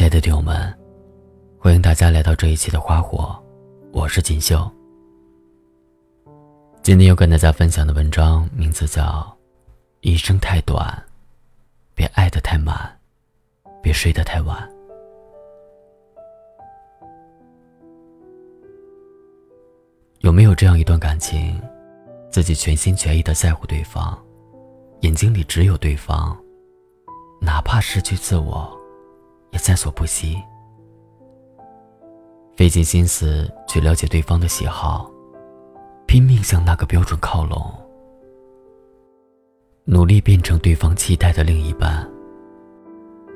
[0.00, 0.74] 亲爱的听友们，
[1.58, 3.38] 欢迎大家来到这一期的花火，
[3.92, 4.66] 我是锦绣。
[6.82, 9.02] 今天要跟大家分享的文章名字叫
[10.00, 10.90] 《一生太短，
[11.94, 12.98] 别爱得太满，
[13.82, 14.66] 别睡得太晚》。
[20.20, 21.60] 有没有这样一段感情，
[22.30, 24.18] 自己全心全意的在乎对方，
[25.00, 26.34] 眼睛里只有对方，
[27.38, 28.79] 哪怕失去自我？
[29.50, 30.36] 也在所不惜，
[32.56, 35.10] 费尽心思去了解对方的喜好，
[36.06, 37.72] 拼命向那个标准靠拢，
[39.84, 42.08] 努力变成对方期待的另一半。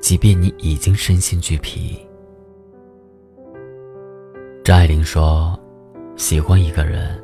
[0.01, 1.99] 即便你已经身心俱疲。
[4.63, 5.59] 张爱玲说
[6.15, 7.21] ：“喜欢一个人，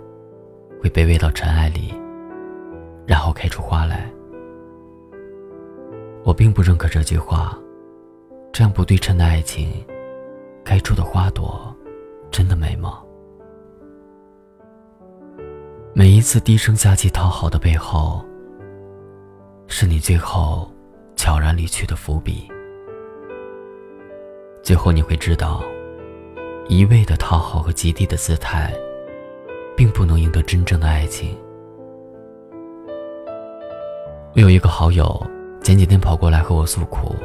[0.82, 1.94] 会卑微到尘埃里，
[3.06, 4.12] 然后开出花来。”
[6.26, 7.58] 我并不认可这句话。
[8.54, 9.72] 这样不对称的爱情，
[10.66, 11.74] 开出的花朵，
[12.30, 13.02] 真的美吗？
[15.94, 18.24] 每一次低声下气讨好的背后，
[19.68, 20.70] 是你最后
[21.16, 22.46] 悄然离去的伏笔。
[24.62, 25.64] 最后你会知道，
[26.68, 28.74] 一味的讨好和极低的姿态，
[29.78, 31.38] 并不能赢得真正的爱情。
[34.36, 35.26] 我有一个好友，
[35.64, 37.16] 前几天跑过来和我诉苦。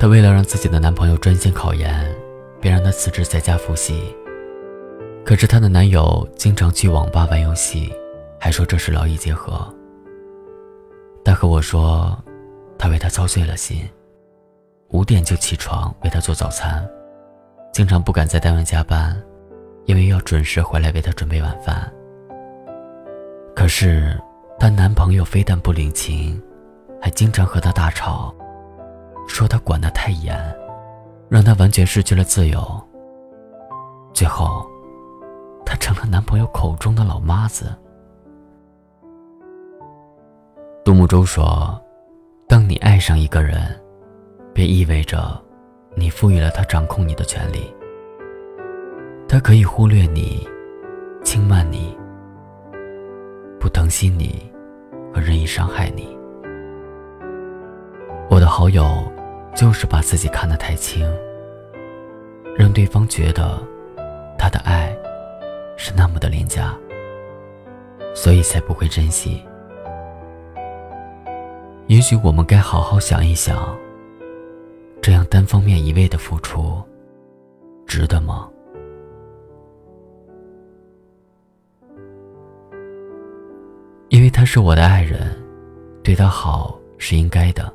[0.00, 2.10] 她为了让自己的男朋友专心考研，
[2.58, 4.16] 便让他辞职在家复习。
[5.26, 7.92] 可是她的男友经常去网吧玩游戏，
[8.38, 9.62] 还说这是劳逸结合。
[11.22, 12.18] 她和我说，
[12.78, 13.86] 他为她操碎了心，
[14.88, 16.88] 五点就起床为她做早餐，
[17.70, 19.14] 经常不敢在单位加班，
[19.84, 21.92] 因为要准时回来为她准备晚饭。
[23.54, 24.18] 可是
[24.58, 26.42] 她男朋友非但不领情，
[27.02, 28.34] 还经常和她大吵。
[29.30, 30.36] 说他管得太严，
[31.28, 32.60] 让他完全失去了自由。
[34.12, 34.68] 最后，
[35.64, 37.74] 她成了男朋友口中的老妈子。
[40.84, 41.80] 杜牧舟说
[42.48, 43.80] ：“当你爱上一个人，
[44.52, 45.40] 便意味着
[45.94, 47.72] 你赋予了他掌控你的权利。
[49.28, 50.46] 他可以忽略你，
[51.22, 51.96] 轻慢你，
[53.60, 54.52] 不疼惜你，
[55.14, 56.18] 和任意伤害你。”
[58.28, 58.84] 我的好友。
[59.54, 61.06] 就是把自己看得太轻，
[62.56, 63.62] 让对方觉得
[64.38, 64.96] 他的爱
[65.76, 66.74] 是那么的廉价，
[68.14, 69.42] 所以才不会珍惜。
[71.88, 73.76] 也许我们该好好想一想，
[75.02, 76.82] 这样单方面一味的付出，
[77.86, 78.48] 值得吗？
[84.08, 85.36] 因为他是我的爱人，
[86.02, 87.72] 对他好是应该的。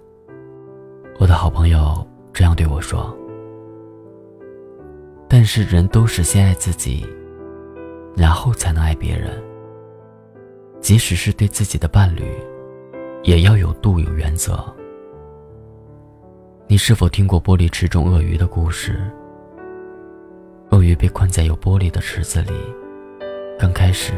[1.18, 3.16] 我的好朋友这样对我说
[5.30, 7.08] ：“但是人都是先爱自己，
[8.18, 9.42] 然后才能爱别人。
[10.82, 12.38] 即使是对自己的伴侣，
[13.24, 14.62] 也要有度有原则。
[16.68, 19.00] 你是否听过玻璃池中鳄鱼的故事？
[20.72, 22.52] 鳄鱼被困在有玻璃的池子里，
[23.58, 24.12] 刚开始，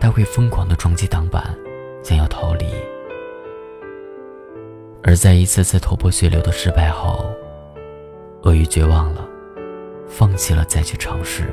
[0.00, 1.56] 它会疯狂地撞击挡板，
[2.02, 2.66] 想要逃离。”
[5.06, 7.30] 而在一次次头破血流的失败后，
[8.42, 9.22] 鳄鱼绝望了，
[10.08, 11.52] 放弃了再去尝试。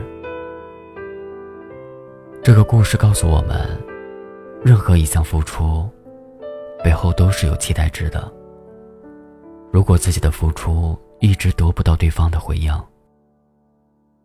[2.42, 3.78] 这个故事告诉我们，
[4.64, 5.86] 任何一项付出，
[6.82, 8.32] 背后都是有期待值的。
[9.70, 12.74] 如果自己的付出一直得不到对方的回应，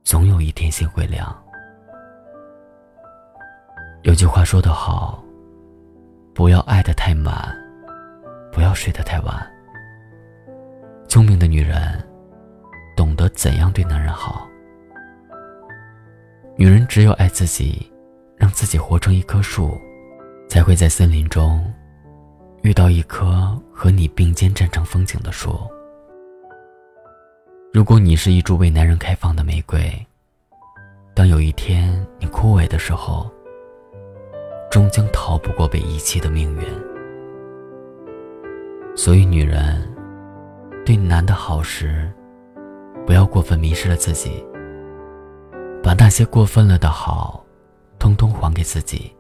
[0.04, 1.36] 总有一天心会凉。
[4.02, 5.20] 有句话说得好，
[6.32, 7.65] 不要爱得太满。
[8.56, 9.52] 不要睡得太晚。
[11.08, 12.02] 聪明的女人
[12.96, 14.48] 懂得怎样对男人好。
[16.56, 17.92] 女人只有爱自己，
[18.34, 19.78] 让自己活成一棵树，
[20.48, 21.70] 才会在森林中
[22.62, 25.60] 遇到一棵和你并肩站成风景的树。
[27.74, 29.94] 如果你是一株为男人开放的玫瑰，
[31.12, 33.30] 当有一天你枯萎的时候，
[34.70, 36.95] 终将逃不过被遗弃的命运。
[38.96, 39.86] 所以，女人
[40.84, 42.10] 对男的好时，
[43.06, 44.42] 不要过分迷失了自己，
[45.82, 47.44] 把那些过分了的好，
[47.98, 49.14] 通通还给自己。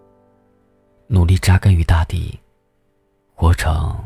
[1.08, 2.40] 努力扎根于大地，
[3.34, 3.96] 活成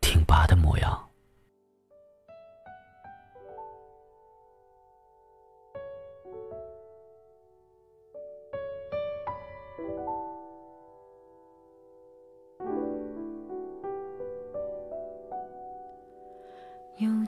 [0.00, 0.98] 挺拔的模样。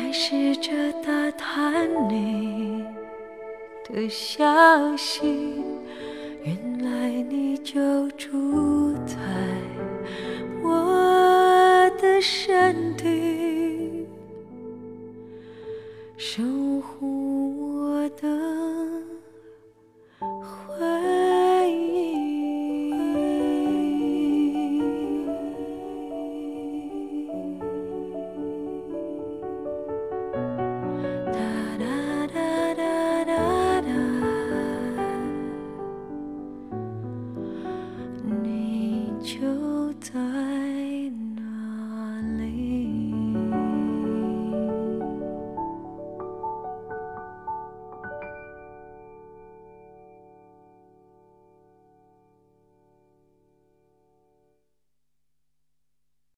[0.00, 0.70] 还试着
[1.04, 2.84] 打探你
[3.92, 5.60] 的消息，
[6.44, 9.16] 原来你就住在
[10.62, 12.87] 我的身